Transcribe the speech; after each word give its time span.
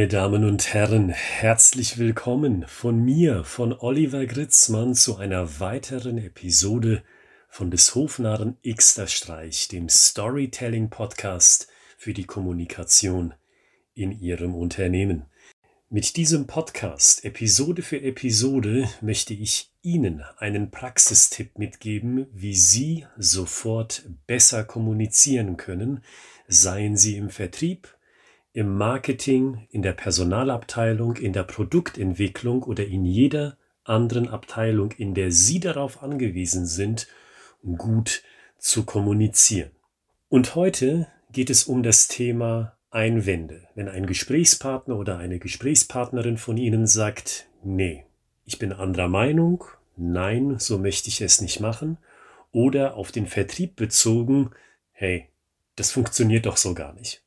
Meine 0.00 0.08
Damen 0.08 0.44
und 0.44 0.72
Herren, 0.72 1.10
herzlich 1.10 1.98
willkommen 1.98 2.64
von 2.66 3.04
mir, 3.04 3.44
von 3.44 3.74
Oliver 3.78 4.24
Gritzmann 4.24 4.94
zu 4.94 5.18
einer 5.18 5.60
weiteren 5.60 6.16
Episode 6.16 7.02
von 7.50 7.70
des 7.70 7.94
Hofnarren 7.94 8.56
Xter 8.66 9.08
Streich, 9.08 9.68
dem 9.68 9.90
Storytelling 9.90 10.88
Podcast 10.88 11.68
für 11.98 12.14
die 12.14 12.24
Kommunikation 12.24 13.34
in 13.92 14.10
Ihrem 14.10 14.54
Unternehmen. 14.54 15.26
Mit 15.90 16.16
diesem 16.16 16.46
Podcast, 16.46 17.26
Episode 17.26 17.82
für 17.82 18.00
Episode, 18.00 18.88
möchte 19.02 19.34
ich 19.34 19.70
Ihnen 19.82 20.24
einen 20.38 20.70
Praxistipp 20.70 21.58
mitgeben, 21.58 22.26
wie 22.32 22.54
Sie 22.54 23.06
sofort 23.18 24.08
besser 24.26 24.64
kommunizieren 24.64 25.58
können, 25.58 26.02
seien 26.48 26.96
Sie 26.96 27.18
im 27.18 27.28
Vertrieb, 27.28 27.94
im 28.52 28.76
Marketing, 28.76 29.66
in 29.70 29.82
der 29.82 29.92
Personalabteilung, 29.92 31.16
in 31.16 31.32
der 31.32 31.44
Produktentwicklung 31.44 32.62
oder 32.62 32.84
in 32.86 33.04
jeder 33.04 33.56
anderen 33.84 34.28
Abteilung, 34.28 34.92
in 34.92 35.14
der 35.14 35.30
Sie 35.32 35.60
darauf 35.60 36.02
angewiesen 36.02 36.66
sind, 36.66 37.06
gut 37.76 38.22
zu 38.58 38.84
kommunizieren. 38.84 39.70
Und 40.28 40.54
heute 40.54 41.06
geht 41.32 41.50
es 41.50 41.64
um 41.64 41.82
das 41.82 42.08
Thema 42.08 42.76
Einwände. 42.90 43.68
Wenn 43.74 43.88
ein 43.88 44.06
Gesprächspartner 44.06 44.96
oder 44.96 45.18
eine 45.18 45.38
Gesprächspartnerin 45.38 46.36
von 46.36 46.56
Ihnen 46.56 46.86
sagt, 46.86 47.48
nee, 47.62 48.04
ich 48.44 48.58
bin 48.58 48.72
anderer 48.72 49.08
Meinung, 49.08 49.64
nein, 49.96 50.58
so 50.58 50.78
möchte 50.78 51.08
ich 51.08 51.20
es 51.20 51.40
nicht 51.40 51.60
machen, 51.60 51.98
oder 52.52 52.94
auf 52.96 53.12
den 53.12 53.26
Vertrieb 53.26 53.76
bezogen, 53.76 54.50
hey, 54.90 55.28
das 55.76 55.92
funktioniert 55.92 56.46
doch 56.46 56.56
so 56.56 56.74
gar 56.74 56.92
nicht. 56.94 57.22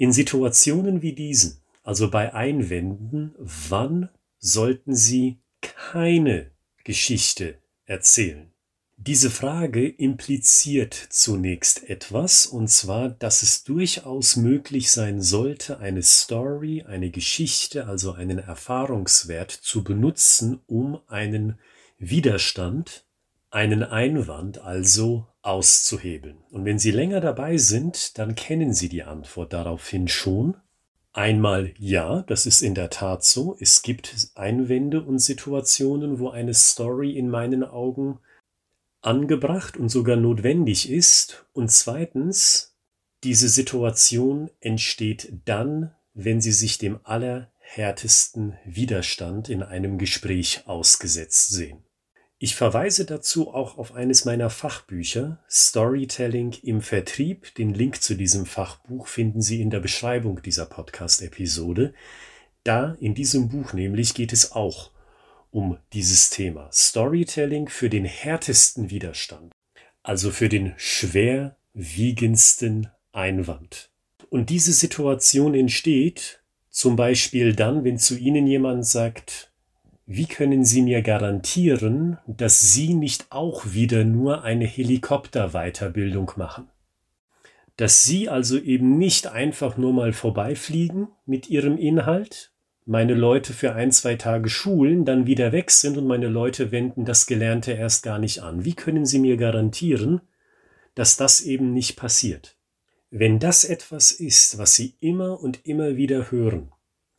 In 0.00 0.12
Situationen 0.12 1.02
wie 1.02 1.12
diesen, 1.12 1.58
also 1.82 2.08
bei 2.08 2.32
Einwänden, 2.32 3.34
wann 3.36 4.10
sollten 4.38 4.94
Sie 4.94 5.40
keine 5.60 6.52
Geschichte 6.84 7.58
erzählen? 7.84 8.52
Diese 8.96 9.28
Frage 9.28 9.88
impliziert 9.88 10.94
zunächst 10.94 11.90
etwas, 11.90 12.46
und 12.46 12.68
zwar, 12.68 13.08
dass 13.08 13.42
es 13.42 13.64
durchaus 13.64 14.36
möglich 14.36 14.92
sein 14.92 15.20
sollte, 15.20 15.80
eine 15.80 16.04
Story, 16.04 16.84
eine 16.86 17.10
Geschichte, 17.10 17.86
also 17.86 18.12
einen 18.12 18.38
Erfahrungswert 18.38 19.50
zu 19.50 19.82
benutzen, 19.82 20.60
um 20.68 21.00
einen 21.08 21.58
Widerstand, 21.98 23.04
einen 23.50 23.82
Einwand 23.82 24.58
also 24.58 25.26
auszuhebeln. 25.42 26.38
Und 26.50 26.64
wenn 26.64 26.78
Sie 26.78 26.90
länger 26.90 27.20
dabei 27.20 27.56
sind, 27.56 28.18
dann 28.18 28.34
kennen 28.34 28.74
Sie 28.74 28.88
die 28.88 29.04
Antwort 29.04 29.52
daraufhin 29.52 30.08
schon. 30.08 30.56
Einmal 31.12 31.72
ja, 31.78 32.22
das 32.22 32.46
ist 32.46 32.62
in 32.62 32.74
der 32.74 32.90
Tat 32.90 33.24
so. 33.24 33.56
Es 33.58 33.82
gibt 33.82 34.14
Einwände 34.34 35.02
und 35.02 35.18
Situationen, 35.18 36.18
wo 36.18 36.28
eine 36.28 36.54
Story 36.54 37.12
in 37.12 37.30
meinen 37.30 37.64
Augen 37.64 38.20
angebracht 39.00 39.76
und 39.76 39.88
sogar 39.88 40.16
notwendig 40.16 40.90
ist. 40.90 41.46
Und 41.54 41.70
zweitens, 41.70 42.76
diese 43.24 43.48
Situation 43.48 44.50
entsteht 44.60 45.32
dann, 45.44 45.94
wenn 46.12 46.40
Sie 46.40 46.52
sich 46.52 46.78
dem 46.78 47.00
allerhärtesten 47.04 48.58
Widerstand 48.64 49.48
in 49.48 49.62
einem 49.62 49.98
Gespräch 49.98 50.62
ausgesetzt 50.66 51.50
sehen. 51.50 51.87
Ich 52.40 52.54
verweise 52.54 53.04
dazu 53.04 53.52
auch 53.52 53.78
auf 53.78 53.94
eines 53.94 54.24
meiner 54.24 54.48
Fachbücher, 54.48 55.42
Storytelling 55.50 56.54
im 56.62 56.82
Vertrieb. 56.82 57.52
Den 57.56 57.74
Link 57.74 58.00
zu 58.00 58.14
diesem 58.14 58.46
Fachbuch 58.46 59.08
finden 59.08 59.42
Sie 59.42 59.60
in 59.60 59.70
der 59.70 59.80
Beschreibung 59.80 60.40
dieser 60.40 60.66
Podcast-Episode. 60.66 61.94
Da, 62.62 62.96
in 63.00 63.16
diesem 63.16 63.48
Buch 63.48 63.72
nämlich, 63.72 64.14
geht 64.14 64.32
es 64.32 64.52
auch 64.52 64.92
um 65.50 65.78
dieses 65.92 66.30
Thema. 66.30 66.70
Storytelling 66.72 67.68
für 67.68 67.90
den 67.90 68.04
härtesten 68.04 68.90
Widerstand, 68.90 69.50
also 70.04 70.30
für 70.30 70.48
den 70.48 70.74
schwerwiegendsten 70.76 72.88
Einwand. 73.10 73.90
Und 74.30 74.50
diese 74.50 74.72
Situation 74.72 75.56
entsteht 75.56 76.40
zum 76.70 76.94
Beispiel 76.94 77.56
dann, 77.56 77.82
wenn 77.82 77.98
zu 77.98 78.16
Ihnen 78.16 78.46
jemand 78.46 78.86
sagt, 78.86 79.50
wie 80.10 80.24
können 80.24 80.64
Sie 80.64 80.80
mir 80.80 81.02
garantieren, 81.02 82.16
dass 82.26 82.72
Sie 82.72 82.94
nicht 82.94 83.26
auch 83.28 83.74
wieder 83.74 84.04
nur 84.04 84.42
eine 84.42 84.64
Helikopterweiterbildung 84.64 86.32
machen? 86.36 86.66
Dass 87.76 88.04
Sie 88.04 88.30
also 88.30 88.58
eben 88.58 88.96
nicht 88.96 89.26
einfach 89.26 89.76
nur 89.76 89.92
mal 89.92 90.14
vorbeifliegen 90.14 91.08
mit 91.26 91.50
Ihrem 91.50 91.76
Inhalt, 91.76 92.52
meine 92.86 93.12
Leute 93.12 93.52
für 93.52 93.74
ein, 93.74 93.92
zwei 93.92 94.14
Tage 94.14 94.48
schulen, 94.48 95.04
dann 95.04 95.26
wieder 95.26 95.52
weg 95.52 95.70
sind 95.70 95.98
und 95.98 96.06
meine 96.06 96.28
Leute 96.28 96.72
wenden 96.72 97.04
das 97.04 97.26
Gelernte 97.26 97.72
erst 97.72 98.02
gar 98.02 98.18
nicht 98.18 98.42
an. 98.42 98.64
Wie 98.64 98.74
können 98.74 99.04
Sie 99.04 99.18
mir 99.18 99.36
garantieren, 99.36 100.22
dass 100.94 101.18
das 101.18 101.42
eben 101.42 101.74
nicht 101.74 101.96
passiert? 101.96 102.56
Wenn 103.10 103.38
das 103.38 103.62
etwas 103.62 104.12
ist, 104.12 104.56
was 104.56 104.74
Sie 104.74 104.94
immer 105.00 105.38
und 105.38 105.66
immer 105.66 105.96
wieder 105.96 106.30
hören, 106.30 106.72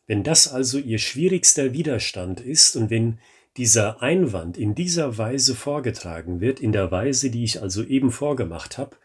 wenn 0.09 0.23
das 0.23 0.51
also 0.51 0.79
ihr 0.79 0.97
schwierigster 0.97 1.71
Widerstand 1.71 2.41
ist 2.41 2.75
und 2.75 2.89
wenn 2.89 3.19
dieser 3.57 4.01
Einwand 4.01 4.57
in 4.57 4.73
dieser 4.73 5.19
Weise 5.19 5.53
vorgetragen 5.53 6.41
wird, 6.41 6.59
in 6.59 6.71
der 6.71 6.89
Weise, 6.89 7.29
die 7.29 7.43
ich 7.43 7.61
also 7.61 7.83
eben 7.83 8.09
vorgemacht 8.09 8.79
habe, 8.79 8.97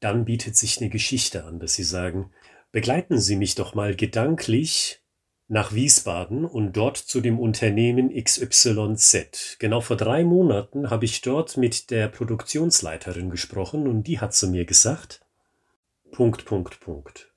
dann 0.00 0.24
bietet 0.24 0.56
sich 0.56 0.80
eine 0.80 0.88
Geschichte 0.88 1.44
an, 1.44 1.58
dass 1.58 1.74
Sie 1.74 1.82
sagen, 1.82 2.30
begleiten 2.72 3.18
Sie 3.18 3.36
mich 3.36 3.56
doch 3.56 3.74
mal 3.74 3.94
gedanklich 3.94 5.02
nach 5.48 5.74
Wiesbaden 5.74 6.46
und 6.46 6.74
dort 6.78 6.96
zu 6.96 7.20
dem 7.20 7.38
Unternehmen 7.38 8.08
XYZ. 8.08 9.56
Genau 9.58 9.82
vor 9.82 9.98
drei 9.98 10.24
Monaten 10.24 10.88
habe 10.88 11.04
ich 11.04 11.20
dort 11.20 11.58
mit 11.58 11.90
der 11.90 12.08
Produktionsleiterin 12.08 13.28
gesprochen 13.28 13.86
und 13.86 14.04
die 14.04 14.18
hat 14.18 14.32
zu 14.32 14.48
mir 14.48 14.64
gesagt, 14.64 15.20
Punkt, 16.10 16.46
Punkt, 16.46 16.80
Punkt. 16.80 17.34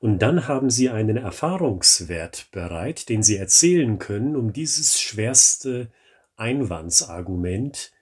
Und 0.00 0.20
dann 0.20 0.46
haben 0.46 0.70
sie 0.70 0.90
einen 0.90 1.16
Erfahrungswert 1.16 2.48
bereit, 2.52 3.08
den 3.08 3.22
sie 3.22 3.36
erzählen 3.36 3.98
können, 3.98 4.36
um 4.36 4.52
dieses 4.52 5.00
schwerste 5.00 5.90
Einwandsargument 6.36 7.92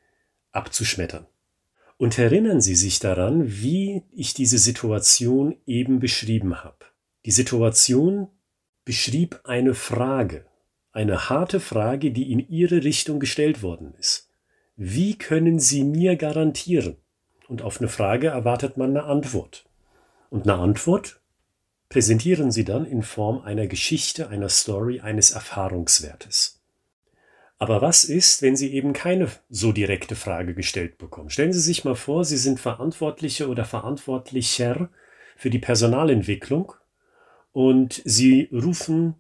abzuschmettern. 0.52 1.26
Und 1.98 2.18
erinnern 2.18 2.60
Sie 2.60 2.74
sich 2.74 2.98
daran, 2.98 3.44
wie 3.46 4.02
ich 4.12 4.34
diese 4.34 4.58
Situation 4.58 5.56
eben 5.64 5.98
beschrieben 5.98 6.62
habe. 6.62 6.84
Die 7.24 7.30
Situation 7.30 8.28
beschrieb 8.84 9.40
eine 9.44 9.74
Frage, 9.74 10.44
eine 10.92 11.30
harte 11.30 11.58
Frage, 11.58 12.12
die 12.12 12.30
in 12.30 12.38
Ihre 12.38 12.84
Richtung 12.84 13.18
gestellt 13.18 13.62
worden 13.62 13.94
ist. 13.98 14.30
Wie 14.76 15.16
können 15.16 15.58
Sie 15.58 15.84
mir 15.84 16.16
garantieren? 16.16 16.96
Und 17.48 17.62
auf 17.62 17.80
eine 17.80 17.88
Frage 17.88 18.28
erwartet 18.28 18.76
man 18.76 18.90
eine 18.90 19.04
Antwort. 19.04 19.64
Und 20.28 20.42
eine 20.42 20.60
Antwort 20.60 21.20
präsentieren 21.88 22.50
sie 22.50 22.64
dann 22.64 22.84
in 22.84 23.02
Form 23.02 23.41
einer 23.41 23.66
Geschichte, 23.66 24.28
einer 24.28 24.48
Story, 24.48 25.00
eines 25.00 25.30
Erfahrungswertes. 25.30 26.56
Aber 27.58 27.80
was 27.80 28.04
ist, 28.04 28.42
wenn 28.42 28.56
Sie 28.56 28.72
eben 28.74 28.92
keine 28.92 29.28
so 29.48 29.72
direkte 29.72 30.14
Frage 30.14 30.54
gestellt 30.54 30.98
bekommen? 30.98 31.30
Stellen 31.30 31.54
Sie 31.54 31.60
sich 31.60 31.84
mal 31.84 31.94
vor, 31.94 32.25
Sie 32.25 32.36
sind 32.36 32.60
Verantwortliche 32.60 33.48
oder 33.48 33.64
Verantwortlicher 33.64 34.91
für 35.36 35.48
die 35.50 35.58
Personalentwicklung 35.58 36.75
und 37.52 38.02
Sie 38.04 38.50
rufen 38.52 39.14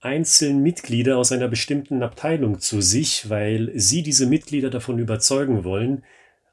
einzelne 0.00 0.58
Mitglieder 0.58 1.18
aus 1.18 1.32
einer 1.32 1.48
bestimmten 1.48 2.02
Abteilung 2.02 2.60
zu 2.60 2.80
sich, 2.80 3.28
weil 3.28 3.70
Sie 3.74 4.02
diese 4.02 4.26
Mitglieder 4.26 4.70
davon 4.70 4.98
überzeugen 4.98 5.64
wollen, 5.64 6.02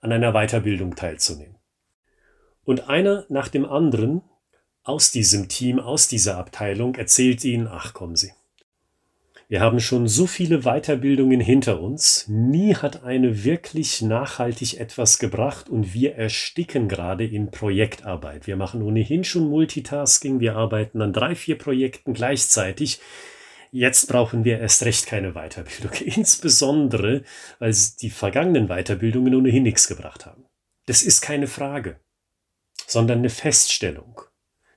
an 0.01 0.11
einer 0.11 0.33
Weiterbildung 0.33 0.95
teilzunehmen. 0.95 1.55
Und 2.65 2.89
einer 2.89 3.25
nach 3.29 3.47
dem 3.47 3.65
anderen 3.65 4.21
aus 4.83 5.11
diesem 5.11 5.49
Team, 5.49 5.79
aus 5.79 6.07
dieser 6.07 6.37
Abteilung 6.37 6.95
erzählt 6.95 7.43
ihnen, 7.43 7.67
ach 7.67 7.93
kommen 7.93 8.15
Sie. 8.15 8.31
Wir 9.51 9.61
haben 9.61 9.79
schon 9.79 10.07
so 10.07 10.27
viele 10.27 10.59
Weiterbildungen 10.59 11.39
hinter 11.39 11.81
uns, 11.81 12.25
nie 12.27 12.75
hat 12.75 13.03
eine 13.03 13.43
wirklich 13.43 13.99
nachhaltig 14.03 14.79
etwas 14.79 15.17
gebracht 15.17 15.69
und 15.69 15.95
wir 15.95 16.13
ersticken 16.13 16.87
gerade 16.87 17.25
in 17.25 17.49
Projektarbeit. 17.49 18.45
Wir 18.45 18.57
machen 18.57 18.83
ohnehin 18.83 19.23
schon 19.23 19.49
Multitasking, 19.49 20.39
wir 20.39 20.55
arbeiten 20.55 21.01
an 21.01 21.13
drei, 21.13 21.33
vier 21.33 21.57
Projekten 21.57 22.13
gleichzeitig. 22.13 22.99
Jetzt 23.71 24.07
brauchen 24.07 24.45
wir 24.45 24.59
erst 24.59 24.85
recht 24.85 25.07
keine 25.07 25.33
Weiterbildung, 25.33 25.93
insbesondere 26.05 27.23
weil 27.57 27.75
die 28.01 28.11
vergangenen 28.11 28.67
Weiterbildungen 28.67 29.33
ohnehin 29.33 29.63
nichts 29.63 29.87
gebracht 29.87 30.27
haben. 30.27 30.45
Das 30.85 31.01
ist 31.01 31.21
keine 31.21 31.47
Frage, 31.47 31.99
sondern 32.85 33.17
eine 33.17 33.31
Feststellung. 33.31 34.28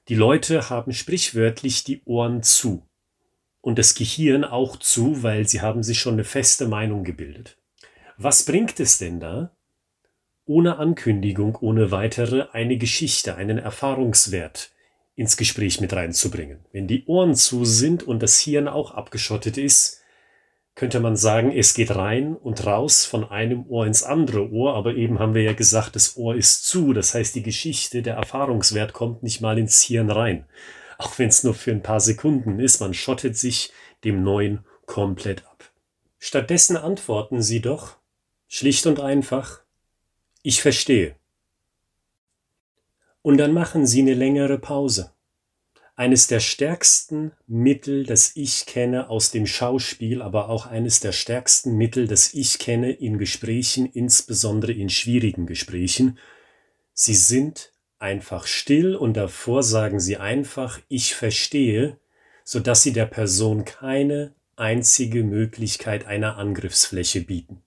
Die 0.08 0.14
Leute 0.14 0.68
haben 0.68 0.92
sprichwörtlich 0.92 1.84
die 1.84 2.02
Ohren 2.04 2.42
zu 2.42 2.86
und 3.60 3.78
das 3.78 3.94
Gehirn 3.94 4.44
auch 4.44 4.76
zu, 4.76 5.22
weil 5.22 5.46
sie 5.48 5.60
haben 5.60 5.82
sich 5.82 6.00
schon 6.00 6.14
eine 6.14 6.24
feste 6.24 6.66
Meinung 6.66 7.04
gebildet. 7.04 7.58
Was 8.16 8.44
bringt 8.44 8.80
es 8.80 8.98
denn 8.98 9.20
da, 9.20 9.56
ohne 10.44 10.78
Ankündigung, 10.78 11.56
ohne 11.60 11.90
weitere 11.90 12.48
eine 12.52 12.76
Geschichte, 12.76 13.36
einen 13.36 13.58
Erfahrungswert 13.58 14.72
ins 15.14 15.36
Gespräch 15.36 15.80
mit 15.80 15.92
reinzubringen. 15.92 16.64
Wenn 16.72 16.88
die 16.88 17.04
Ohren 17.06 17.34
zu 17.34 17.64
sind 17.64 18.02
und 18.02 18.22
das 18.22 18.38
Hirn 18.38 18.68
auch 18.68 18.92
abgeschottet 18.92 19.58
ist, 19.58 20.01
könnte 20.74 21.00
man 21.00 21.16
sagen, 21.16 21.52
es 21.52 21.74
geht 21.74 21.94
rein 21.94 22.34
und 22.34 22.64
raus 22.64 23.04
von 23.04 23.24
einem 23.30 23.66
Ohr 23.66 23.86
ins 23.86 24.02
andere 24.02 24.50
Ohr, 24.50 24.74
aber 24.74 24.94
eben 24.94 25.18
haben 25.18 25.34
wir 25.34 25.42
ja 25.42 25.52
gesagt, 25.52 25.96
das 25.96 26.16
Ohr 26.16 26.34
ist 26.34 26.64
zu, 26.64 26.92
das 26.92 27.14
heißt 27.14 27.34
die 27.34 27.42
Geschichte, 27.42 28.02
der 28.02 28.14
Erfahrungswert 28.14 28.92
kommt 28.92 29.22
nicht 29.22 29.40
mal 29.40 29.58
ins 29.58 29.82
Hirn 29.82 30.10
rein. 30.10 30.46
Auch 30.98 31.18
wenn 31.18 31.28
es 31.28 31.44
nur 31.44 31.54
für 31.54 31.72
ein 31.72 31.82
paar 31.82 32.00
Sekunden 32.00 32.58
ist, 32.58 32.80
man 32.80 32.94
schottet 32.94 33.36
sich 33.36 33.72
dem 34.04 34.22
Neuen 34.22 34.64
komplett 34.86 35.46
ab. 35.46 35.70
Stattdessen 36.18 36.76
antworten 36.76 37.42
Sie 37.42 37.60
doch 37.60 37.96
schlicht 38.48 38.86
und 38.86 39.00
einfach, 39.00 39.60
ich 40.42 40.62
verstehe. 40.62 41.16
Und 43.20 43.36
dann 43.38 43.52
machen 43.52 43.86
Sie 43.86 44.00
eine 44.00 44.14
längere 44.14 44.58
Pause. 44.58 45.11
Eines 45.94 46.26
der 46.26 46.40
stärksten 46.40 47.32
Mittel, 47.46 48.04
das 48.04 48.32
ich 48.34 48.64
kenne 48.64 49.10
aus 49.10 49.30
dem 49.30 49.46
Schauspiel, 49.46 50.22
aber 50.22 50.48
auch 50.48 50.66
eines 50.66 51.00
der 51.00 51.12
stärksten 51.12 51.76
Mittel, 51.76 52.08
das 52.08 52.32
ich 52.32 52.58
kenne 52.58 52.92
in 52.92 53.18
Gesprächen, 53.18 53.86
insbesondere 53.86 54.72
in 54.72 54.88
schwierigen 54.88 55.46
Gesprächen. 55.46 56.18
Sie 56.94 57.14
sind 57.14 57.72
einfach 57.98 58.46
still 58.46 58.96
und 58.96 59.16
davor 59.18 59.62
sagen 59.62 60.00
Sie 60.00 60.16
einfach, 60.16 60.80
ich 60.88 61.14
verstehe, 61.14 61.98
so 62.42 62.58
dass 62.58 62.82
Sie 62.82 62.94
der 62.94 63.06
Person 63.06 63.66
keine 63.66 64.34
einzige 64.56 65.22
Möglichkeit 65.24 66.06
einer 66.06 66.38
Angriffsfläche 66.38 67.20
bieten. 67.20 67.62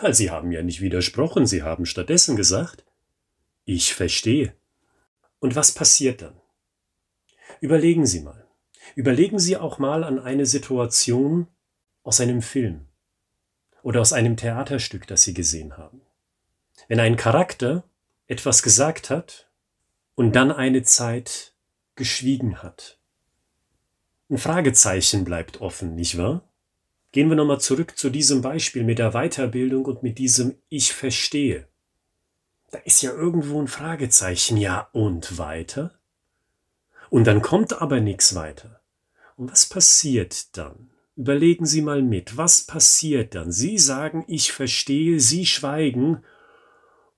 Weil 0.00 0.14
Sie 0.14 0.30
haben 0.30 0.50
ja 0.50 0.62
nicht 0.62 0.80
widersprochen, 0.80 1.46
Sie 1.46 1.62
haben 1.62 1.84
stattdessen 1.84 2.36
gesagt, 2.36 2.84
ich 3.64 3.94
verstehe. 3.94 4.54
Und 5.40 5.56
was 5.56 5.72
passiert 5.72 6.22
dann? 6.22 6.39
Überlegen 7.60 8.06
Sie 8.06 8.20
mal. 8.20 8.46
Überlegen 8.94 9.38
Sie 9.38 9.56
auch 9.56 9.78
mal 9.78 10.02
an 10.02 10.18
eine 10.18 10.46
Situation 10.46 11.46
aus 12.02 12.20
einem 12.20 12.42
Film 12.42 12.86
oder 13.82 14.00
aus 14.00 14.12
einem 14.12 14.36
Theaterstück, 14.36 15.06
das 15.06 15.22
Sie 15.22 15.34
gesehen 15.34 15.76
haben. 15.76 16.00
Wenn 16.88 17.00
ein 17.00 17.16
Charakter 17.16 17.84
etwas 18.26 18.62
gesagt 18.62 19.10
hat 19.10 19.50
und 20.14 20.34
dann 20.34 20.50
eine 20.50 20.82
Zeit 20.82 21.52
geschwiegen 21.96 22.62
hat. 22.62 22.98
Ein 24.30 24.38
Fragezeichen 24.38 25.24
bleibt 25.24 25.60
offen, 25.60 25.94
nicht 25.94 26.16
wahr? 26.16 26.48
Gehen 27.12 27.28
wir 27.28 27.36
nochmal 27.36 27.60
zurück 27.60 27.98
zu 27.98 28.08
diesem 28.08 28.40
Beispiel 28.40 28.84
mit 28.84 28.98
der 28.98 29.10
Weiterbildung 29.10 29.84
und 29.84 30.02
mit 30.02 30.18
diesem 30.18 30.56
Ich 30.68 30.92
verstehe. 30.92 31.68
Da 32.70 32.78
ist 32.78 33.02
ja 33.02 33.10
irgendwo 33.10 33.60
ein 33.60 33.66
Fragezeichen, 33.66 34.56
ja 34.56 34.88
und 34.92 35.36
weiter? 35.36 35.99
Und 37.10 37.24
dann 37.24 37.42
kommt 37.42 37.80
aber 37.82 38.00
nichts 38.00 38.34
weiter. 38.34 38.80
Und 39.36 39.50
was 39.50 39.66
passiert 39.66 40.56
dann? 40.56 40.90
Überlegen 41.16 41.66
Sie 41.66 41.82
mal 41.82 42.02
mit, 42.02 42.36
was 42.36 42.62
passiert 42.62 43.34
dann? 43.34 43.52
Sie 43.52 43.78
sagen, 43.78 44.24
ich 44.28 44.52
verstehe, 44.52 45.20
Sie 45.20 45.44
schweigen 45.44 46.24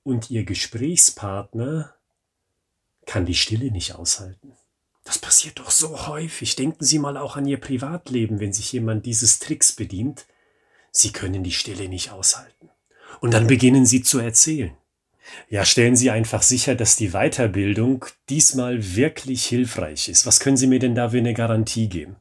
und 0.03 0.31
Ihr 0.31 0.44
Gesprächspartner 0.44 1.94
kann 3.06 3.27
die 3.27 3.35
Stille 3.35 3.71
nicht 3.71 3.94
aushalten. 3.94 4.56
Das 5.05 5.19
passiert 5.19 5.59
doch 5.59 5.71
so 5.71 6.06
häufig. 6.06 6.56
Denken 6.56 6.85
Sie 6.85 6.99
mal 6.99 7.17
auch 7.17 7.37
an 7.37 7.47
Ihr 7.47 7.61
Privatleben, 7.61 8.41
wenn 8.41 8.53
sich 8.53 8.73
jemand 8.73 9.05
dieses 9.05 9.41
Tricks 9.41 9.73
bedient. 9.73 10.27
Sie 10.91 11.12
können 11.12 11.43
die 11.43 11.53
Stille 11.53 11.89
nicht 11.89 12.11
aushalten. 12.11 12.71
Und 13.21 13.35
dann 13.35 13.47
beginnen 13.47 13.85
Sie 13.85 14.03
zu 14.03 14.19
erzählen. 14.19 14.77
Ja, 15.48 15.64
stellen 15.64 15.96
Sie 15.96 16.10
einfach 16.10 16.42
sicher, 16.42 16.74
dass 16.74 16.96
die 16.96 17.10
Weiterbildung 17.10 18.04
diesmal 18.28 18.96
wirklich 18.96 19.46
hilfreich 19.46 20.08
ist. 20.08 20.26
Was 20.26 20.40
können 20.40 20.56
Sie 20.56 20.66
mir 20.66 20.78
denn 20.78 20.94
da 20.94 21.10
für 21.10 21.19
eine 21.19 21.34
Garantie 21.34 21.88
geben? 21.88 22.16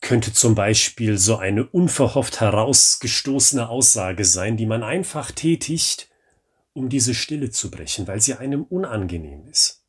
Könnte 0.00 0.32
zum 0.32 0.54
Beispiel 0.54 1.18
so 1.18 1.36
eine 1.36 1.66
unverhofft 1.66 2.40
herausgestoßene 2.40 3.68
Aussage 3.68 4.24
sein, 4.24 4.56
die 4.56 4.66
man 4.66 4.82
einfach 4.82 5.32
tätigt, 5.32 6.08
um 6.72 6.88
diese 6.88 7.14
Stille 7.14 7.50
zu 7.50 7.70
brechen, 7.70 8.06
weil 8.06 8.20
sie 8.20 8.34
einem 8.34 8.62
unangenehm 8.62 9.46
ist. 9.48 9.84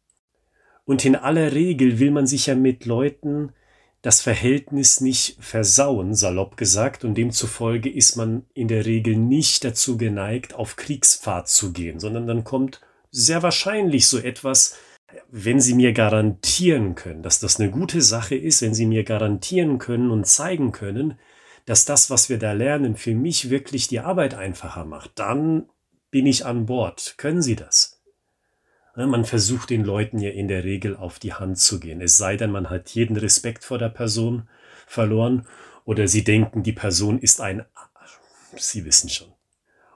Und 0.85 1.05
in 1.05 1.15
aller 1.15 1.53
Regel 1.53 1.99
will 1.99 2.09
man 2.09 2.25
sich 2.25 2.47
ja 2.47 2.55
mit 2.55 2.85
Leuten 2.85 3.53
das 4.01 4.21
Verhältnis 4.21 5.01
nicht 5.01 5.37
versauen, 5.39 6.13
salopp 6.15 6.55
gesagt, 6.55 7.03
und 7.03 7.15
demzufolge 7.15 7.89
ist 7.89 8.15
man 8.15 8.45
in 8.53 8.67
der 8.67 8.85
Regel 8.85 9.17
nicht 9.17 9.63
dazu 9.65 9.97
geneigt, 9.97 10.53
auf 10.53 10.77
Kriegsfahrt 10.77 11.49
zu 11.49 11.73
gehen, 11.73 11.99
sondern 11.99 12.25
dann 12.25 12.43
kommt 12.43 12.81
sehr 13.11 13.43
wahrscheinlich 13.43 14.07
so 14.07 14.17
etwas, 14.17 14.77
wenn 15.29 15.59
Sie 15.59 15.73
mir 15.73 15.91
garantieren 15.91 16.95
können, 16.95 17.23
dass 17.23 17.39
das 17.39 17.59
eine 17.59 17.71
gute 17.71 18.01
Sache 18.01 18.35
ist, 18.35 18.61
wenn 18.61 18.73
Sie 18.73 18.85
mir 18.85 19.03
garantieren 19.03 19.79
können 19.79 20.11
und 20.11 20.27
zeigen 20.27 20.71
können, 20.71 21.17
dass 21.65 21.85
das, 21.85 22.09
was 22.09 22.29
wir 22.29 22.37
da 22.37 22.53
lernen, 22.53 22.95
für 22.95 23.13
mich 23.13 23.49
wirklich 23.49 23.87
die 23.87 23.99
Arbeit 23.99 24.33
einfacher 24.33 24.85
macht, 24.85 25.11
dann 25.15 25.67
bin 26.11 26.25
ich 26.25 26.45
an 26.45 26.65
Bord. 26.65 27.15
Können 27.17 27.41
Sie 27.41 27.55
das? 27.55 27.98
Ne, 28.95 29.07
man 29.07 29.23
versucht 29.23 29.69
den 29.69 29.83
Leuten 29.83 30.19
ja 30.19 30.31
in 30.31 30.47
der 30.47 30.63
Regel 30.63 30.95
auf 30.95 31.19
die 31.19 31.33
Hand 31.33 31.57
zu 31.57 31.79
gehen. 31.79 32.01
Es 32.01 32.17
sei 32.17 32.37
denn, 32.37 32.51
man 32.51 32.69
hat 32.69 32.89
jeden 32.89 33.15
Respekt 33.17 33.63
vor 33.63 33.77
der 33.77 33.89
Person 33.89 34.49
verloren 34.87 35.47
oder 35.85 36.07
sie 36.07 36.23
denken, 36.23 36.63
die 36.63 36.73
Person 36.73 37.19
ist 37.19 37.41
ein... 37.41 37.65
Sie 38.55 38.83
wissen 38.83 39.09
schon. 39.09 39.31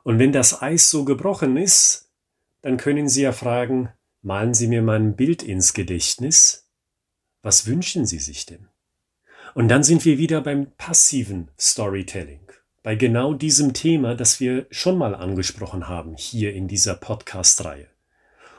Und 0.04 0.19
wenn 0.19 0.31
das 0.31 0.62
Eis 0.62 0.90
so 0.90 1.06
gebrochen 1.06 1.57
ist, 1.57 2.12
dann 2.62 2.78
können 2.78 3.10
Sie 3.10 3.24
ja 3.24 3.31
fragen, 3.31 3.90
malen 4.22 4.54
Sie 4.54 4.68
mir 4.68 4.81
mal 4.81 5.00
ein 5.00 5.16
Bild 5.16 5.44
ins 5.44 5.74
Gedächtnis. 5.74 6.69
Was 7.42 7.68
wünschen 7.68 8.06
Sie 8.06 8.19
sich 8.19 8.46
denn? 8.46 8.69
Und 9.54 9.68
dann 9.68 9.84
sind 9.84 10.06
wir 10.06 10.18
wieder 10.18 10.42
beim 10.42 10.72
passiven 10.78 11.51
Storytelling, 11.60 12.48
bei 12.84 12.96
genau 12.96 13.34
diesem 13.34 13.74
Thema, 13.74 14.16
das 14.16 14.39
wir 14.39 14.66
schon 14.72 14.98
mal 14.98 15.13
angesprochen 15.13 15.88
haben 15.88 16.16
hier 16.16 16.54
in 16.54 16.68
dieser 16.68 16.96
Podcast-Reihe. 16.96 17.93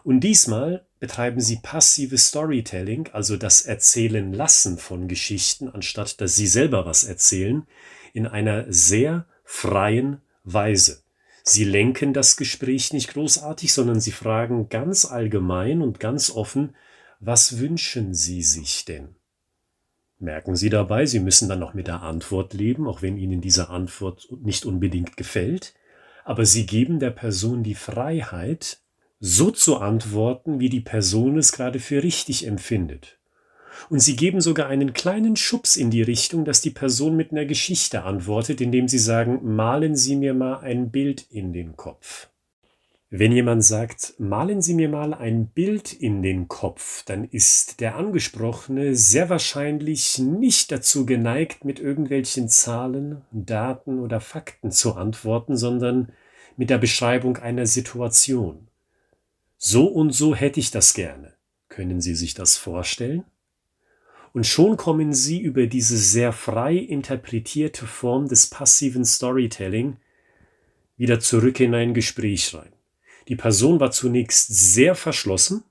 Und 0.05 0.21
diesmal 0.21 0.87
betreiben 1.01 1.41
sie 1.41 1.57
passives 1.57 2.29
Storytelling, 2.29 3.09
also 3.13 3.39
das 3.39 3.63
Erzählen 3.63 4.35
lassen 4.35 4.77
von 4.77 5.09
Geschichten, 5.09 5.69
anstatt 5.69 6.21
dass 6.21 6.37
sie 6.37 6.47
selber 6.47 6.85
was 6.85 7.05
erzählen, 7.05 7.67
in 8.13 8.27
einer 8.27 8.71
sehr 8.71 9.27
freien 9.45 10.21
Weise. 10.45 11.03
Sie 11.43 11.65
lenken 11.65 12.13
das 12.13 12.37
Gespräch 12.37 12.93
nicht 12.93 13.15
großartig, 13.15 13.73
sondern 13.73 13.99
sie 13.99 14.13
fragen 14.13 14.69
ganz 14.69 15.07
allgemein 15.07 15.81
und 15.81 16.01
ganz 16.01 16.31
offen, 16.31 16.77
was 17.19 17.59
wünschen 17.59 18.13
Sie 18.13 18.43
sich 18.43 18.85
denn? 18.85 19.17
Merken 20.19 20.57
Sie 20.57 20.69
dabei, 20.69 21.07
Sie 21.07 21.21
müssen 21.21 21.49
dann 21.49 21.61
noch 21.61 21.73
mit 21.73 21.87
der 21.87 22.03
Antwort 22.03 22.53
leben, 22.53 22.87
auch 22.87 23.01
wenn 23.01 23.17
Ihnen 23.17 23.41
diese 23.41 23.71
Antwort 23.71 24.29
nicht 24.43 24.67
unbedingt 24.67 25.17
gefällt, 25.17 25.75
aber 26.25 26.45
Sie 26.45 26.67
geben 26.67 26.99
der 26.99 27.11
Person 27.11 27.63
die 27.63 27.75
Freiheit, 27.75 28.84
so 29.27 29.51
zu 29.51 29.79
antworten, 29.79 30.61
wie 30.61 30.69
die 30.69 30.83
Person 30.83 31.39
es 31.39 31.53
gerade 31.53 31.81
für 31.81 32.03
richtig 32.03 32.47
empfindet. 32.47 33.19
Und 33.89 34.01
sie 34.01 34.17
geben 34.17 34.43
sogar 34.43 34.67
einen 34.67 34.93
kleinen 34.93 35.37
Schubs 35.37 35.77
in 35.77 35.91
die 35.91 36.03
Richtung, 36.03 36.45
dass 36.45 36.61
die 36.61 36.69
Person 36.71 37.17
mit 37.17 37.33
einer 37.33 37.47
Geschichte 37.47 38.03
antwortet, 38.03 38.61
indem 38.61 38.87
sie 38.87 38.99
sagen, 38.99 39.41
malen 39.43 39.97
Sie 39.97 40.17
mir 40.17 40.35
mal 40.35 40.59
ein 40.59 40.91
Bild 40.91 41.25
in 41.31 41.55
den 41.55 41.75
Kopf. 41.75 42.29
Wenn 43.09 43.33
jemand 43.33 43.65
sagt, 43.65 44.13
malen 44.19 44.61
Sie 44.61 44.75
mir 44.75 44.91
mal 44.91 45.15
ein 45.15 45.47
Bild 45.47 45.95
in 45.95 46.23
den 46.23 46.47
Kopf, 46.47 47.03
dann 47.07 47.25
ist 47.25 47.81
der 47.81 47.97
Angesprochene 47.97 48.95
sehr 48.95 49.31
wahrscheinlich 49.31 50.19
nicht 50.19 50.71
dazu 50.71 51.07
geneigt, 51.07 51.65
mit 51.65 51.81
irgendwelchen 51.81 52.51
Zahlen, 52.51 53.23
Daten 53.33 54.01
oder 54.01 54.21
Fakten 54.21 54.71
zu 54.71 54.97
antworten, 54.97 55.57
sondern 55.57 56.13
mit 56.59 56.69
der 56.69 56.79
Beschreibung 56.79 57.39
einer 57.39 57.67
Situation. 57.67 58.69
So 59.67 59.87
und 59.87 60.11
so 60.13 60.35
hätte 60.35 60.61
ich 60.61 60.73
das 60.73 60.93
gerne. 60.93 61.33
Können 61.71 62.03
Sie 62.03 62.15
sich 62.15 62.35
das 62.35 62.59
vorstellen? 62.59 63.25
Und 64.35 64.47
schon 64.47 64.77
kommen 64.77 65.15
Sie 65.15 65.41
über 65.41 65.67
diese 65.67 65.97
sehr 65.97 66.35
frei 66.35 66.75
interpretierte 66.75 67.87
Form 67.87 68.29
des 68.29 68.51
passiven 68.51 69.07
Storytelling 69.07 69.97
wieder 70.99 71.19
zurück 71.19 71.61
in 71.61 71.75
ein 71.75 71.95
Gespräch 71.95 72.55
rein. 72.55 72.75
Die 73.29 73.37
Person 73.37 73.81
war 73.81 73.91
zunächst 73.91 74.55
sehr 74.55 74.95
verschlossen, 74.95 75.65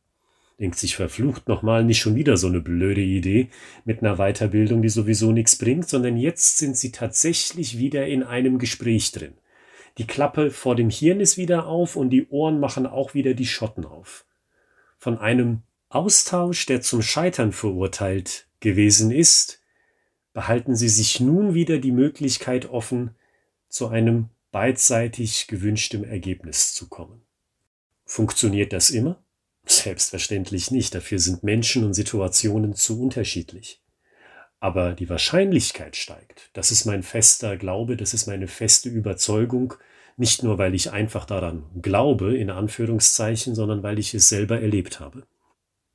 denkt 0.59 0.79
sich 0.79 0.95
verflucht 0.95 1.47
nochmal 1.47 1.83
nicht 1.83 1.99
schon 1.99 2.15
wieder 2.15 2.35
so 2.35 2.47
eine 2.47 2.61
blöde 2.61 3.01
Idee 3.01 3.49
mit 3.85 4.01
einer 4.01 4.15
Weiterbildung, 4.15 4.81
die 4.81 4.89
sowieso 4.89 5.31
nichts 5.31 5.55
bringt, 5.55 5.87
sondern 5.87 6.17
jetzt 6.17 6.57
sind 6.57 6.75
sie 6.75 6.91
tatsächlich 6.91 7.77
wieder 7.77 8.07
in 8.07 8.23
einem 8.23 8.57
Gespräch 8.57 9.11
drin. 9.11 9.33
Die 9.97 10.07
Klappe 10.07 10.49
vor 10.49 10.75
dem 10.75 10.89
Hirn 10.89 11.19
ist 11.19 11.37
wieder 11.37 11.67
auf 11.67 11.95
und 11.95 12.09
die 12.09 12.27
Ohren 12.29 12.59
machen 12.59 12.87
auch 12.87 13.13
wieder 13.13 13.33
die 13.33 13.45
Schotten 13.45 13.85
auf. 13.85 14.25
Von 14.97 15.19
einem 15.19 15.61
Austausch, 15.89 16.65
der 16.65 16.81
zum 16.81 17.03
Scheitern 17.03 17.51
verurteilt 17.51 18.47
gewesen 18.59 19.11
ist, 19.11 19.61
behalten 20.33 20.75
Sie 20.75 20.89
sich 20.89 21.19
nun 21.19 21.53
wieder 21.53 21.77
die 21.77 21.91
Möglichkeit 21.91 22.69
offen, 22.69 23.11
zu 23.69 23.87
einem 23.87 24.29
beidseitig 24.51 25.47
gewünschtem 25.47 26.03
Ergebnis 26.03 26.73
zu 26.73 26.87
kommen. 26.87 27.21
Funktioniert 28.05 28.73
das 28.73 28.89
immer? 28.89 29.23
Selbstverständlich 29.65 30.71
nicht, 30.71 30.95
dafür 30.95 31.19
sind 31.19 31.43
Menschen 31.43 31.83
und 31.83 31.93
Situationen 31.93 32.75
zu 32.75 33.01
unterschiedlich. 33.01 33.82
Aber 34.63 34.93
die 34.93 35.09
Wahrscheinlichkeit 35.09 35.97
steigt. 35.97 36.49
Das 36.53 36.71
ist 36.71 36.85
mein 36.85 37.03
fester 37.03 37.57
Glaube, 37.57 37.97
das 37.97 38.13
ist 38.13 38.27
meine 38.27 38.47
feste 38.47 38.87
Überzeugung, 38.87 39.73
nicht 40.15 40.41
nur 40.41 40.57
weil 40.57 40.73
ich 40.73 40.93
einfach 40.93 41.25
daran 41.25 41.65
glaube, 41.81 42.37
in 42.37 42.49
Anführungszeichen, 42.49 43.55
sondern 43.55 43.83
weil 43.83 43.99
ich 43.99 44.13
es 44.13 44.29
selber 44.29 44.61
erlebt 44.61 45.01
habe. 45.01 45.23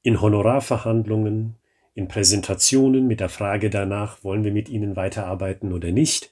In 0.02 0.20
Honorarverhandlungen, 0.20 1.56
in 1.94 2.08
Präsentationen 2.08 3.06
mit 3.06 3.20
der 3.20 3.30
Frage 3.30 3.70
danach, 3.70 4.22
wollen 4.22 4.44
wir 4.44 4.52
mit 4.52 4.68
Ihnen 4.68 4.96
weiterarbeiten 4.96 5.72
oder 5.72 5.90
nicht, 5.90 6.30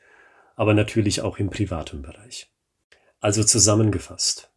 aber 0.57 0.75
natürlich 0.75 1.23
auch 1.23 1.39
im 1.39 1.49
privaten 1.49 2.03
Bereich. 2.03 2.53
Also 3.19 3.45
zusammengefasst. 3.45 4.53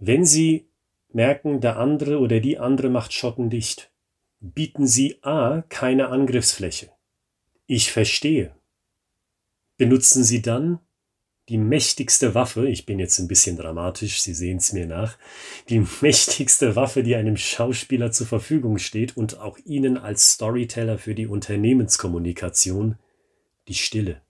Wenn 0.00 0.24
Sie 0.24 0.70
merken, 1.12 1.60
der 1.60 1.76
andere 1.76 2.18
oder 2.18 2.40
die 2.40 2.58
andere 2.58 2.88
macht 2.88 3.12
Schotten 3.12 3.48
dicht, 3.48 3.92
bieten 4.40 4.88
Sie 4.88 5.22
A 5.22 5.62
keine 5.68 6.08
Angriffsfläche. 6.08 6.95
Ich 7.66 7.90
verstehe. 7.90 8.54
Benutzen 9.76 10.22
Sie 10.22 10.40
dann 10.40 10.78
die 11.48 11.58
mächtigste 11.58 12.34
Waffe, 12.34 12.68
ich 12.68 12.86
bin 12.86 12.98
jetzt 12.98 13.18
ein 13.18 13.28
bisschen 13.28 13.56
dramatisch, 13.56 14.20
Sie 14.20 14.34
sehen 14.34 14.58
es 14.58 14.72
mir 14.72 14.86
nach, 14.86 15.16
die 15.68 15.80
mächtigste 16.00 16.76
Waffe, 16.76 17.02
die 17.02 17.16
einem 17.16 17.36
Schauspieler 17.36 18.10
zur 18.12 18.26
Verfügung 18.26 18.78
steht 18.78 19.16
und 19.16 19.38
auch 19.38 19.58
Ihnen 19.64 19.96
als 19.96 20.32
Storyteller 20.32 20.98
für 20.98 21.14
die 21.14 21.26
Unternehmenskommunikation, 21.26 22.98
die 23.68 23.74
Stille. 23.74 24.22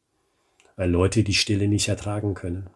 Weil 0.77 0.91
Leute 0.91 1.23
die 1.23 1.35
Stille 1.35 1.69
nicht 1.69 1.89
ertragen 1.89 2.35
können. 2.35 2.69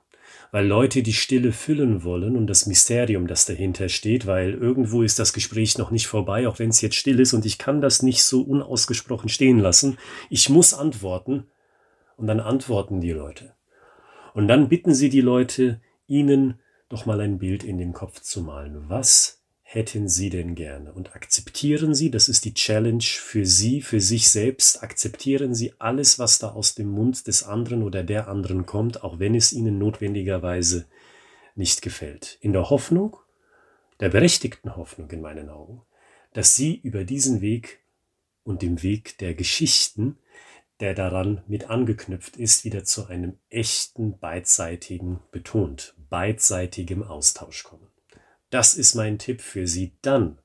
Weil 0.53 0.67
Leute 0.67 1.03
die 1.03 1.13
Stille 1.13 1.53
füllen 1.53 2.03
wollen 2.03 2.37
und 2.37 2.47
das 2.47 2.67
Mysterium, 2.67 3.27
das 3.27 3.47
dahinter 3.47 3.89
steht, 3.89 4.27
weil 4.27 4.55
irgendwo 4.55 5.03
ist 5.03 5.19
das 5.19 5.33
Gespräch 5.33 5.79
noch 5.79 5.91
nicht 5.91 6.07
vorbei, 6.07 6.49
auch 6.49 6.59
wenn 6.59 6.71
es 6.71 6.81
jetzt 6.81 6.97
still 6.97 7.21
ist 7.21 7.33
und 7.33 7.47
ich 7.47 7.59
kann 7.59 7.81
das 7.81 8.03
nicht 8.03 8.25
so 8.25 8.43
unausgesprochen 8.43 9.29
stehen 9.29 9.59
lassen. 9.59 9.99
Ich 10.29 10.49
muss 10.49 10.75
antworten 10.75 11.47
und 12.17 12.27
dann 12.27 12.41
antworten 12.41 13.01
die 13.01 13.13
Leute. 13.13 13.55
Und 14.35 14.49
dann 14.49 14.69
bitten 14.69 14.95
Sie 14.95 15.09
die 15.09 15.21
Leute, 15.21 15.81
Ihnen 16.07 16.61
doch 16.89 17.07
mal 17.07 17.21
ein 17.21 17.39
Bild 17.39 17.63
in 17.65 17.79
den 17.79 17.93
Kopf 17.93 18.21
zu 18.21 18.43
malen. 18.43 18.89
Was 18.89 19.40
hätten 19.73 20.09
Sie 20.09 20.31
denn 20.31 20.57
gerne? 20.57 20.93
Und 20.93 21.15
akzeptieren 21.15 21.95
Sie, 21.95 22.11
das 22.11 22.29
ist 22.29 22.45
die 22.45 22.55
Challenge 22.55 23.05
für 23.05 23.47
Sie, 23.47 23.83
für 23.83 24.01
sich 24.01 24.29
selbst, 24.29 24.83
akzeptieren 24.83 25.55
Sie 25.55 25.75
alles, 25.79 26.19
was 26.19 26.41
da 26.41 26.51
aus 26.51 26.75
dem 26.75 26.89
Mund 26.89 27.29
des 27.29 27.45
anderen 27.45 27.85
oder 27.85 28.03
der 28.03 28.27
anderen 28.27 28.67
kommt, 28.67 29.05
auch 29.05 29.21
wenn 29.21 29.37
es 29.37 29.53
Ihnen 29.53 29.79
notwendigerweise 29.79 30.87
nicht 31.55 31.83
gefällt. 31.83 32.37
In 32.41 32.53
der 32.53 32.69
Hoffnung, 32.69 33.17
der 34.01 34.09
berechtigten 34.09 34.75
Hoffnung 34.75 35.09
in 35.13 35.21
meinen 35.21 35.49
Augen, 35.49 35.83
dass 36.33 36.57
Sie 36.57 36.75
über 36.75 37.05
diesen 37.05 37.41
Weg 37.41 37.79
und 38.43 38.63
dem 38.63 38.83
Weg 38.83 39.19
der 39.19 39.35
Geschichten 39.35 40.19
der 40.81 40.95
daran 40.95 41.43
mit 41.47 41.69
angeknüpft 41.69 42.39
ist, 42.39 42.65
wieder 42.65 42.85
zu 42.85 43.07
einem 43.07 43.39
echten 43.51 44.19
beidseitigen, 44.19 45.21
betont, 45.31 45.95
beidseitigem 46.09 47.03
Austausch 47.03 47.65
kommen. 47.65 47.90
Das 48.51 48.75
ist 48.75 48.95
mein 48.95 49.19
Tipp 49.19 49.41
für 49.41 49.67
Sie 49.67 49.93
dann. 50.03 50.39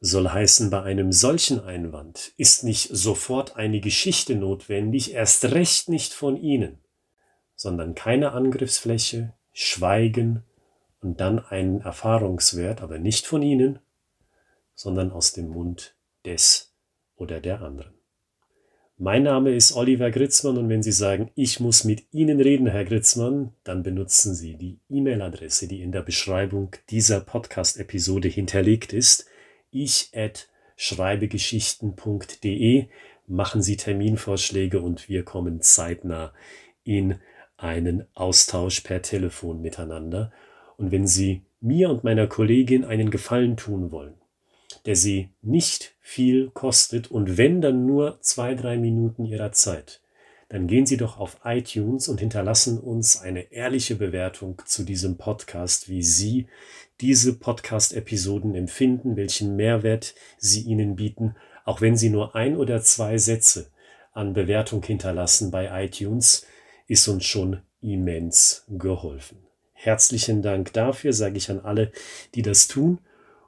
Soll 0.00 0.28
heißen, 0.28 0.70
bei 0.70 0.82
einem 0.82 1.12
solchen 1.12 1.60
Einwand 1.60 2.32
ist 2.36 2.62
nicht 2.62 2.90
sofort 2.92 3.56
eine 3.56 3.80
Geschichte 3.80 4.36
notwendig, 4.36 5.12
erst 5.12 5.46
recht 5.46 5.88
nicht 5.88 6.12
von 6.12 6.36
Ihnen, 6.36 6.78
sondern 7.56 7.96
keine 7.96 8.32
Angriffsfläche, 8.32 9.34
Schweigen 9.52 10.44
und 11.00 11.20
dann 11.20 11.44
einen 11.44 11.80
Erfahrungswert, 11.80 12.80
aber 12.80 12.98
nicht 12.98 13.26
von 13.26 13.42
Ihnen, 13.42 13.80
sondern 14.74 15.10
aus 15.10 15.32
dem 15.32 15.48
Mund 15.48 15.96
des 16.24 16.72
oder 17.16 17.40
der 17.40 17.62
anderen. 17.62 17.97
Mein 19.00 19.22
Name 19.22 19.54
ist 19.54 19.76
Oliver 19.76 20.10
Gritzmann 20.10 20.58
und 20.58 20.68
wenn 20.68 20.82
Sie 20.82 20.90
sagen, 20.90 21.30
ich 21.36 21.60
muss 21.60 21.84
mit 21.84 22.12
Ihnen 22.12 22.40
reden, 22.40 22.66
Herr 22.66 22.84
Gritzmann, 22.84 23.52
dann 23.62 23.84
benutzen 23.84 24.34
Sie 24.34 24.56
die 24.56 24.80
E-Mail-Adresse, 24.90 25.68
die 25.68 25.82
in 25.82 25.92
der 25.92 26.02
Beschreibung 26.02 26.74
dieser 26.90 27.20
Podcast-Episode 27.20 28.26
hinterlegt 28.26 28.92
ist. 28.92 29.26
Ich 29.70 30.10
at 30.16 30.48
schreibegeschichten.de. 30.74 32.86
Machen 33.28 33.62
Sie 33.62 33.76
Terminvorschläge 33.76 34.80
und 34.80 35.08
wir 35.08 35.22
kommen 35.22 35.62
zeitnah 35.62 36.32
in 36.82 37.20
einen 37.56 38.04
Austausch 38.14 38.80
per 38.80 39.00
Telefon 39.00 39.60
miteinander. 39.60 40.32
Und 40.76 40.90
wenn 40.90 41.06
Sie 41.06 41.44
mir 41.60 41.90
und 41.90 42.02
meiner 42.02 42.26
Kollegin 42.26 42.84
einen 42.84 43.10
Gefallen 43.10 43.56
tun 43.56 43.92
wollen, 43.92 44.14
der 44.86 44.96
sie 44.96 45.30
nicht 45.42 45.94
viel 46.00 46.50
kostet. 46.50 47.10
Und 47.10 47.36
wenn 47.36 47.60
dann 47.60 47.86
nur 47.86 48.18
zwei, 48.20 48.54
drei 48.54 48.76
Minuten 48.78 49.24
ihrer 49.24 49.52
Zeit, 49.52 50.00
dann 50.48 50.66
gehen 50.66 50.86
Sie 50.86 50.96
doch 50.96 51.18
auf 51.18 51.40
iTunes 51.44 52.08
und 52.08 52.20
hinterlassen 52.20 52.78
uns 52.78 53.20
eine 53.20 53.52
ehrliche 53.52 53.96
Bewertung 53.96 54.62
zu 54.64 54.82
diesem 54.82 55.18
Podcast, 55.18 55.90
wie 55.90 56.02
Sie 56.02 56.46
diese 57.02 57.34
Podcast-Episoden 57.34 58.54
empfinden, 58.54 59.16
welchen 59.16 59.56
Mehrwert 59.56 60.14
sie 60.38 60.62
Ihnen 60.62 60.96
bieten, 60.96 61.36
auch 61.66 61.82
wenn 61.82 61.96
Sie 61.96 62.08
nur 62.08 62.34
ein 62.34 62.56
oder 62.56 62.80
zwei 62.80 63.18
Sätze 63.18 63.70
an 64.12 64.32
Bewertung 64.32 64.82
hinterlassen 64.82 65.50
bei 65.50 65.84
iTunes, 65.84 66.46
ist 66.86 67.06
uns 67.08 67.26
schon 67.26 67.60
immens 67.82 68.64
geholfen. 68.68 69.38
Herzlichen 69.74 70.40
Dank 70.40 70.72
dafür, 70.72 71.12
sage 71.12 71.36
ich 71.36 71.50
an 71.50 71.60
alle, 71.60 71.92
die 72.34 72.42
das 72.42 72.68
tun 72.68 72.98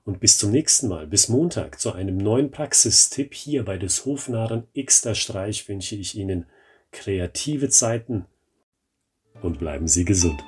und 0.05 0.21
bis 0.21 0.39
zum 0.39 0.51
nächsten 0.51 0.89
Mal, 0.89 1.07
bis 1.07 1.29
Montag 1.29 1.81
zu 1.81 1.93
einem 1.93 2.17
neuen 2.17 2.51
Praxistipp 2.51 3.35
hier 3.35 3.65
bei 3.65 3.79
des 3.79 4.05
Hofnarren 4.05 4.67
Xter 4.75 5.15
Streich 5.15 5.69
wünsche 5.69 5.97
ich 5.97 6.17
Ihnen 6.17 6.47
kreative 6.93 7.69
Zeiten 7.69 8.27
und 9.43 9.59
bleiben 9.59 9.89
Sie 9.89 10.05
gesund. 10.05 10.43